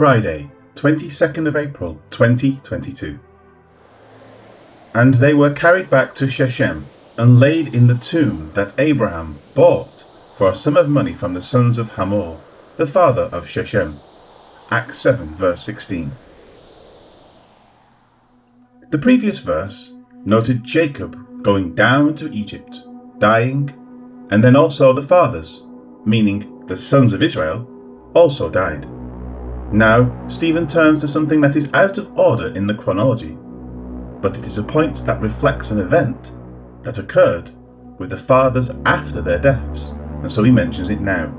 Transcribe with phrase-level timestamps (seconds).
[0.00, 3.18] Friday, 22nd of April 2022.
[4.94, 6.86] And they were carried back to Shechem
[7.18, 10.06] and laid in the tomb that Abraham bought
[10.38, 12.38] for a sum of money from the sons of Hamor,
[12.78, 13.98] the father of Shechem.
[14.70, 16.12] Acts 7, verse 16.
[18.88, 19.92] The previous verse
[20.24, 22.80] noted Jacob going down to Egypt,
[23.18, 23.68] dying,
[24.30, 25.62] and then also the fathers,
[26.06, 27.68] meaning the sons of Israel,
[28.14, 28.88] also died.
[29.72, 33.38] Now, Stephen turns to something that is out of order in the chronology,
[34.20, 36.32] but it is a point that reflects an event
[36.82, 37.52] that occurred
[37.98, 39.90] with the fathers after their deaths,
[40.22, 41.32] and so he mentions it now.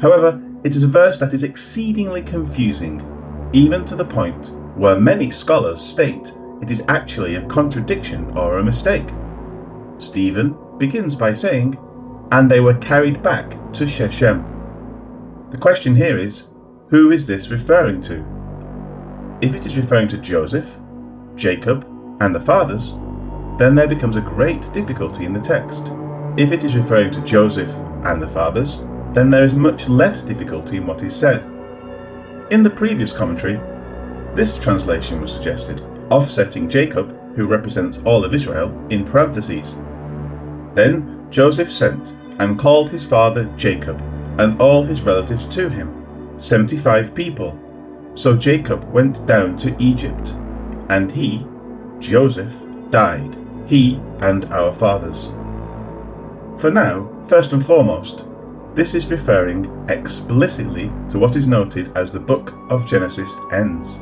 [0.00, 3.04] However, it is a verse that is exceedingly confusing,
[3.52, 8.64] even to the point where many scholars state it is actually a contradiction or a
[8.64, 9.08] mistake.
[9.98, 11.76] Stephen begins by saying,
[12.32, 14.42] And they were carried back to Shechem.
[15.50, 16.48] The question here is,
[16.94, 18.24] who is this referring to?
[19.40, 20.78] If it is referring to Joseph,
[21.34, 21.84] Jacob,
[22.20, 22.92] and the fathers,
[23.58, 25.88] then there becomes a great difficulty in the text.
[26.36, 27.72] If it is referring to Joseph
[28.04, 28.78] and the fathers,
[29.12, 31.42] then there is much less difficulty in what is said.
[32.52, 33.58] In the previous commentary,
[34.36, 35.80] this translation was suggested,
[36.12, 39.78] offsetting Jacob, who represents all of Israel, in parentheses.
[40.74, 44.00] Then Joseph sent and called his father Jacob
[44.38, 46.03] and all his relatives to him
[46.38, 47.58] 75 people.
[48.14, 50.30] So Jacob went down to Egypt,
[50.88, 51.46] and he,
[51.98, 52.54] Joseph,
[52.90, 55.24] died, he and our fathers.
[56.60, 58.24] For now, first and foremost,
[58.74, 63.98] this is referring explicitly to what is noted as the book of Genesis ends.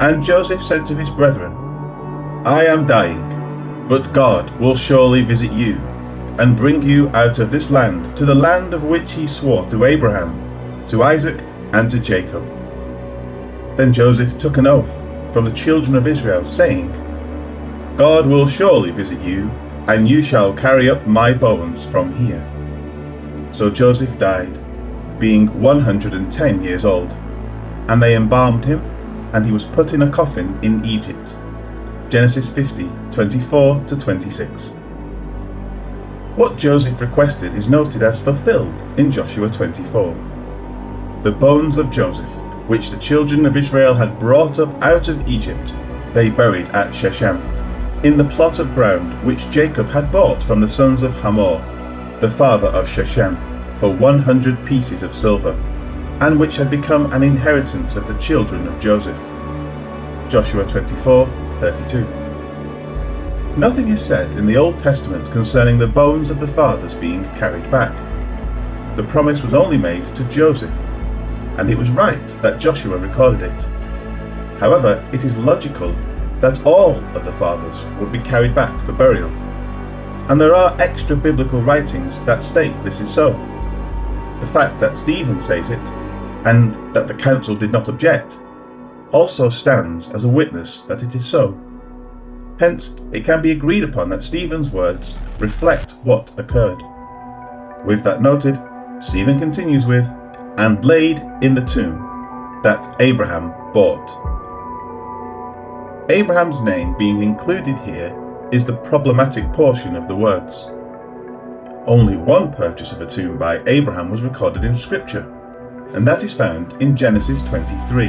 [0.00, 1.52] And Joseph said to his brethren,
[2.46, 5.74] I am dying, but God will surely visit you,
[6.38, 9.84] and bring you out of this land to the land of which he swore to
[9.84, 10.47] Abraham
[10.88, 11.38] to Isaac,
[11.72, 12.44] and to Jacob.
[13.76, 16.90] Then Joseph took an oath from the children of Israel, saying,
[17.96, 19.50] God will surely visit you,
[19.86, 22.44] and you shall carry up my bones from here.
[23.52, 24.58] So Joseph died,
[25.18, 27.10] being 110 years old,
[27.88, 28.80] and they embalmed him,
[29.32, 31.36] and he was put in a coffin in Egypt.
[32.08, 34.70] Genesis 50 24 to 26.
[36.36, 40.27] What Joseph requested is noted as fulfilled in Joshua 24
[41.22, 42.30] the bones of Joseph,
[42.68, 45.74] which the children of Israel had brought up out of Egypt,
[46.14, 47.36] they buried at Shechem,
[48.04, 51.58] in the plot of ground which Jacob had bought from the sons of Hamor,
[52.20, 53.36] the father of Shechem,
[53.78, 55.52] for one hundred pieces of silver,
[56.20, 59.18] and which had become an inheritance of the children of Joseph.
[60.28, 61.26] Joshua 24
[61.58, 62.06] 32.
[63.56, 67.68] Nothing is said in the Old Testament concerning the bones of the fathers being carried
[67.72, 67.96] back.
[68.96, 70.76] The promise was only made to Joseph
[71.58, 73.62] and it was right that Joshua recorded it.
[74.58, 75.94] However, it is logical
[76.40, 79.28] that all of the fathers would be carried back for burial.
[80.28, 83.32] And there are extra biblical writings that state this is so.
[84.40, 85.78] The fact that Stephen says it,
[86.44, 88.38] and that the council did not object,
[89.10, 91.58] also stands as a witness that it is so.
[92.60, 96.82] Hence, it can be agreed upon that Stephen's words reflect what occurred.
[97.84, 98.60] With that noted,
[99.00, 100.06] Stephen continues with,
[100.58, 104.10] and laid in the tomb that Abraham bought.
[106.10, 108.12] Abraham's name being included here
[108.50, 110.66] is the problematic portion of the words.
[111.86, 115.26] Only one purchase of a tomb by Abraham was recorded in Scripture,
[115.94, 118.08] and that is found in Genesis 23.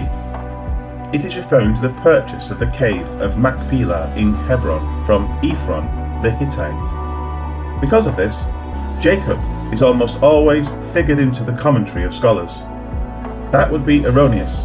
[1.14, 5.86] It is referring to the purchase of the cave of Machpelah in Hebron from Ephron
[6.22, 7.80] the Hittite.
[7.80, 8.44] Because of this,
[9.02, 9.40] Jacob
[9.74, 12.52] is almost always figured into the commentary of scholars.
[13.52, 14.64] That would be erroneous.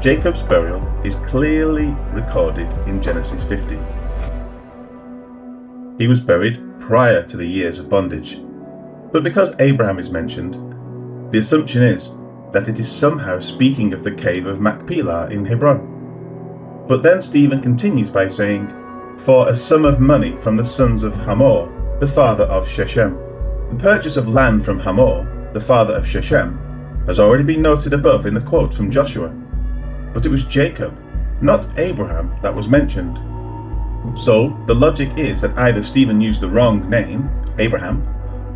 [0.00, 3.78] Jacob's burial is clearly recorded in Genesis 50.
[5.98, 8.40] He was buried prior to the years of bondage.
[9.12, 10.54] But because Abraham is mentioned,
[11.32, 12.14] the assumption is
[12.52, 16.84] that it is somehow speaking of the cave of Machpelah in Hebron.
[16.86, 18.68] But then Stephen continues by saying,
[19.18, 23.18] For a sum of money from the sons of Hamor, the father of Shechem.
[23.70, 26.56] The purchase of land from Hamor, the father of Shechem,
[27.06, 29.28] has already been noted above in the quote from Joshua.
[30.14, 30.96] But it was Jacob,
[31.42, 33.18] not Abraham, that was mentioned.
[34.16, 37.28] So, the logic is that either Stephen used the wrong name,
[37.58, 38.06] Abraham,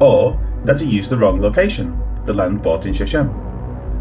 [0.01, 3.31] or that he used the wrong location, the land bought in Shechem.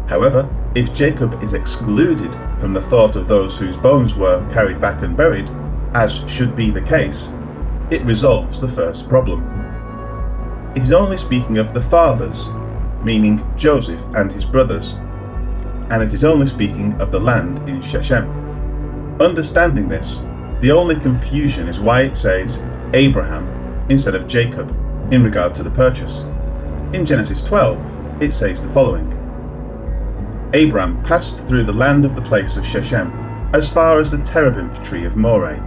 [0.06, 2.30] However, if Jacob is excluded
[2.60, 5.50] from the thought of those whose bones were carried back and buried,
[5.92, 7.30] as should be the case,
[7.90, 9.42] it resolves the first problem
[10.74, 12.48] it is only speaking of the fathers,
[13.04, 14.94] meaning Joseph and his brothers.
[15.90, 18.24] and it is only speaking of the land in Shechem.
[19.20, 20.20] Understanding this,
[20.60, 22.62] the only confusion is why it says
[22.94, 23.44] Abraham
[23.88, 24.70] instead of Jacob
[25.12, 26.20] in regard to the purchase.
[26.92, 29.10] In Genesis 12, it says the following
[30.54, 33.10] Abram passed through the land of the place of Shechem,
[33.52, 35.60] as far as the terebinth tree of Moreh,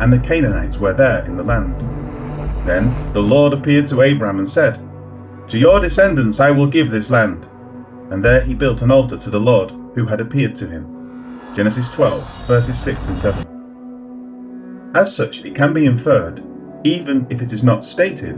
[0.00, 1.74] and the Canaanites were there in the land.
[2.68, 4.78] Then the Lord appeared to Abram and said,
[5.48, 7.48] To your descendants I will give this land.
[8.10, 11.40] And there he built an altar to the Lord who had appeared to him.
[11.54, 14.92] Genesis 12, verses 6 and 7.
[14.94, 16.44] As such, it can be inferred,
[16.84, 18.36] even if it is not stated,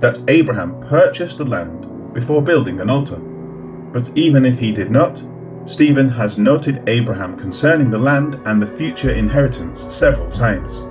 [0.00, 3.16] that Abraham purchased the land before building an altar.
[3.16, 5.20] But even if he did not,
[5.66, 10.84] Stephen has noted Abraham concerning the land and the future inheritance several times.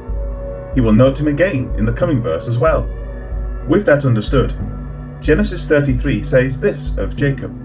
[0.74, 2.84] He will note him again in the coming verse as well.
[3.68, 4.56] With that understood,
[5.22, 7.56] Genesis 33 says this of Jacob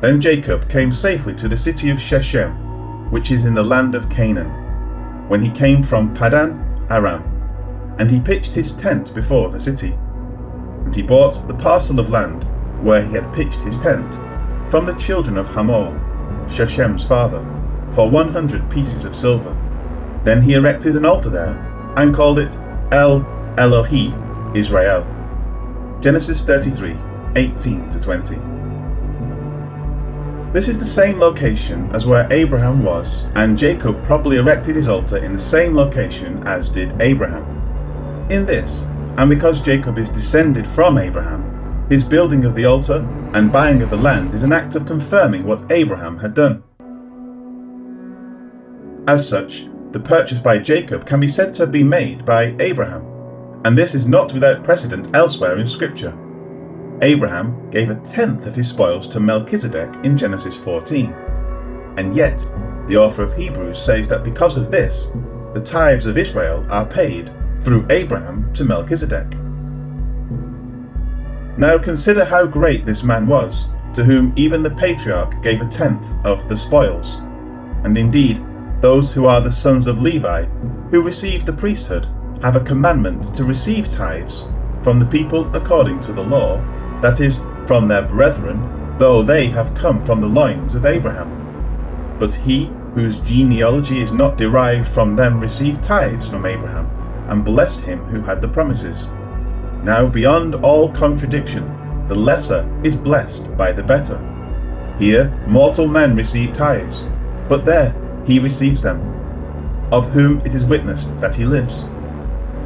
[0.00, 4.10] Then Jacob came safely to the city of Shechem, which is in the land of
[4.10, 4.50] Canaan,
[5.28, 7.22] when he came from Padan Aram,
[7.98, 9.92] and he pitched his tent before the city.
[10.84, 12.44] And he bought the parcel of land
[12.84, 14.14] where he had pitched his tent
[14.70, 15.92] from the children of Hamor,
[16.48, 17.44] Shechem's father,
[17.92, 19.56] for one hundred pieces of silver.
[20.26, 21.54] Then he erected an altar there
[21.96, 22.56] and called it
[22.90, 23.20] El
[23.58, 25.06] Elohe Israel.
[26.00, 26.96] Genesis 33
[27.36, 28.34] 18 to 20.
[30.52, 35.18] This is the same location as where Abraham was, and Jacob probably erected his altar
[35.18, 37.44] in the same location as did Abraham.
[38.28, 38.84] In this,
[39.18, 43.90] and because Jacob is descended from Abraham, his building of the altar and buying of
[43.90, 46.64] the land is an act of confirming what Abraham had done.
[49.06, 53.02] As such, the purchase by Jacob can be said to have been made by Abraham,
[53.64, 56.14] and this is not without precedent elsewhere in Scripture.
[57.00, 61.10] Abraham gave a tenth of his spoils to Melchizedek in Genesis 14,
[61.96, 62.44] and yet
[62.88, 65.12] the author of Hebrews says that because of this,
[65.54, 69.30] the tithes of Israel are paid through Abraham to Melchizedek.
[71.56, 73.64] Now consider how great this man was,
[73.94, 77.14] to whom even the patriarch gave a tenth of the spoils.
[77.82, 78.44] And indeed,
[78.80, 80.44] those who are the sons of Levi,
[80.90, 82.06] who receive the priesthood,
[82.42, 84.44] have a commandment to receive tithes
[84.82, 86.58] from the people according to the law,
[87.00, 92.16] that is, from their brethren, though they have come from the loins of Abraham.
[92.18, 96.90] But he whose genealogy is not derived from them received tithes from Abraham,
[97.28, 99.08] and blessed him who had the promises.
[99.82, 101.66] Now, beyond all contradiction,
[102.08, 104.18] the lesser is blessed by the better.
[104.98, 107.04] Here, mortal men receive tithes,
[107.48, 107.94] but there
[108.26, 109.00] he receives them,
[109.92, 111.84] of whom it is witnessed that he lives.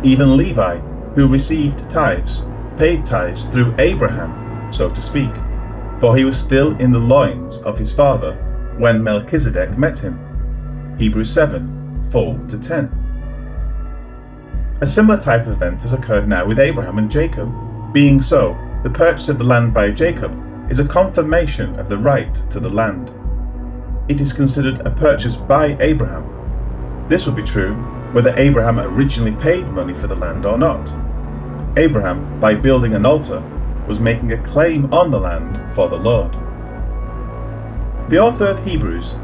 [0.02, 0.78] Even Levi,
[1.14, 2.42] who received tithes,
[2.76, 5.30] paid tithes through Abraham, so to speak,
[6.00, 8.32] for he was still in the loins of his father
[8.78, 10.18] when Melchizedek met him.
[10.98, 12.90] Hebrews 7 4 to 10.
[14.80, 17.52] A similar type of event has occurred now with Abraham and Jacob.
[17.92, 20.32] Being so, the purchase of the land by Jacob
[20.70, 23.12] is a confirmation of the right to the land.
[24.10, 27.06] It is considered a purchase by Abraham.
[27.08, 27.74] This would be true
[28.10, 30.92] whether Abraham originally paid money for the land or not.
[31.78, 33.40] Abraham, by building an altar,
[33.86, 36.32] was making a claim on the land for the Lord.
[38.10, 39.14] The author of Hebrews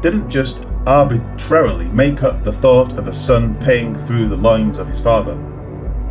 [0.00, 4.86] didn't just arbitrarily make up the thought of a son paying through the loins of
[4.86, 5.34] his father,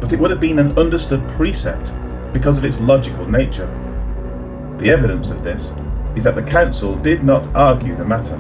[0.02, 1.94] but it would have been an understood precept
[2.34, 3.70] because of its logical nature.
[4.78, 5.74] The evidence of this
[6.16, 8.40] is that the council did not argue the matter.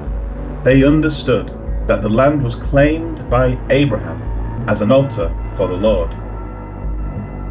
[0.63, 1.47] They understood
[1.87, 4.21] that the land was claimed by Abraham
[4.67, 6.09] as an altar for the Lord.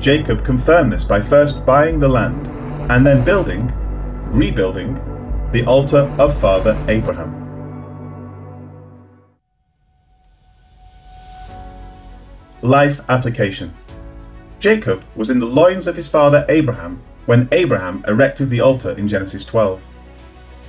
[0.01, 2.47] Jacob confirmed this by first buying the land
[2.91, 3.73] and then building,
[4.31, 4.95] rebuilding,
[5.53, 7.41] the altar of Father Abraham.
[12.63, 13.75] Life application
[14.59, 19.07] Jacob was in the loins of his father Abraham when Abraham erected the altar in
[19.07, 19.83] Genesis 12.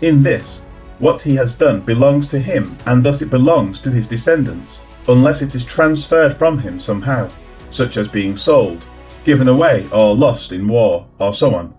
[0.01, 0.61] In this,
[0.99, 5.41] what he has done belongs to him, and thus it belongs to his descendants, unless
[5.41, 7.29] it is transferred from him somehow,
[7.69, 8.83] such as being sold,
[9.23, 11.73] given away, or lost in war, or so on.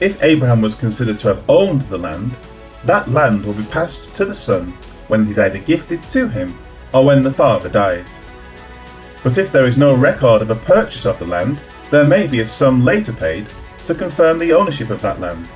[0.00, 2.36] If Abraham was considered to have owned the land,
[2.84, 4.72] that land will be passed to the son
[5.08, 6.56] when it is either gifted to him
[6.92, 8.20] or when the father dies.
[9.24, 12.40] But if there is no record of a purchase of the land, there may be
[12.40, 13.46] a sum later paid
[13.86, 15.48] to confirm the ownership of that land.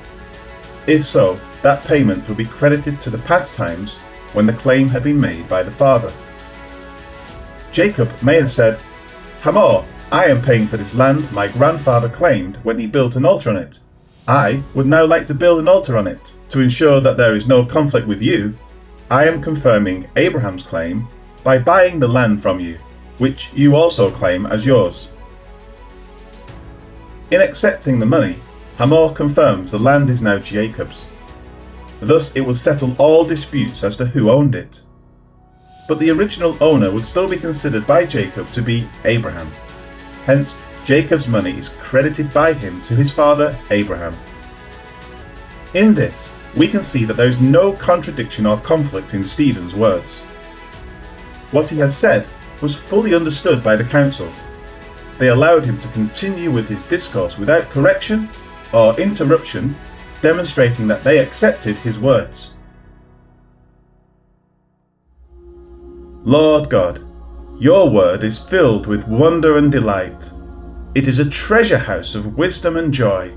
[0.87, 3.99] If so, that payment will be credited to the past times
[4.33, 6.12] when the claim had been made by the father.
[7.71, 8.81] Jacob may have said,
[9.43, 13.51] Hamor, I am paying for this land my grandfather claimed when he built an altar
[13.51, 13.79] on it.
[14.29, 16.35] I would now like to build an altar on it.
[16.51, 18.57] To ensure that there is no conflict with you,
[19.11, 21.09] I am confirming Abraham's claim
[21.43, 22.79] by buying the land from you,
[23.19, 25.09] which you also claim as yours.
[27.31, 28.39] In accepting the money,
[28.79, 31.07] Hamor confirms the land is now Jacob's.
[32.00, 34.81] Thus, it will settle all disputes as to who owned it.
[35.88, 39.50] But the original owner would still be considered by Jacob to be Abraham.
[40.25, 44.17] Hence, Jacob's money is credited by him to his father Abraham.
[45.75, 50.21] In this, we can see that there is no contradiction or conflict in Stephen's words.
[51.50, 52.26] What he had said
[52.61, 54.31] was fully understood by the council.
[55.19, 58.29] They allowed him to continue with his discourse without correction
[58.73, 59.76] or interruption,
[60.21, 62.52] demonstrating that they accepted his words.
[66.25, 67.05] Lord God,
[67.59, 70.33] your word is filled with wonder and delight.
[70.95, 73.33] It is a treasure house of wisdom and joy.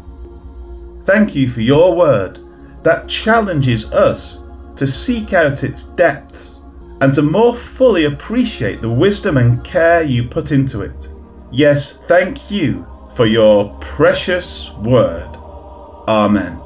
[1.03, 2.39] Thank you for your word
[2.83, 4.41] that challenges us
[4.75, 6.61] to seek out its depths
[7.01, 11.09] and to more fully appreciate the wisdom and care you put into it.
[11.51, 15.37] Yes, thank you for your precious word.
[16.07, 16.59] Amen.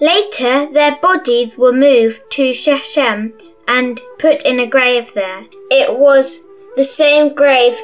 [0.00, 3.34] Later, their bodies were moved to Shechem
[3.68, 5.44] and put in a grave there.
[5.70, 6.40] It was
[6.74, 7.74] the same grave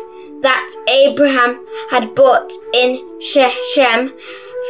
[0.40, 4.12] that Abraham had bought in Shechem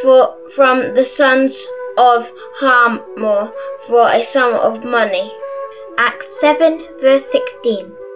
[0.01, 1.65] for, from the sons
[1.97, 3.51] of Hamor
[3.87, 5.31] for a sum of money.
[5.99, 8.06] Acts 7, verse 16.